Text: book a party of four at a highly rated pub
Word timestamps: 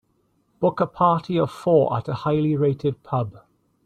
book 0.59 0.79
a 0.79 0.87
party 0.87 1.37
of 1.37 1.51
four 1.51 1.95
at 1.95 2.07
a 2.07 2.13
highly 2.15 2.55
rated 2.55 3.03
pub 3.03 3.41